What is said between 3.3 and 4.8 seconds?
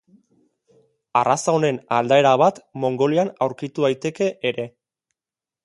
aurkitu daiteke ere.